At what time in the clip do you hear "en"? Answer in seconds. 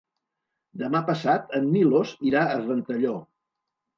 1.59-1.69